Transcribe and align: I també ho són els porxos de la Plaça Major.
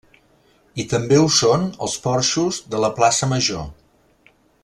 I 0.83 0.85
també 0.93 1.19
ho 1.23 1.27
són 1.39 1.67
els 1.87 1.97
porxos 2.07 2.59
de 2.73 2.81
la 2.85 2.91
Plaça 2.97 3.31
Major. 3.35 3.71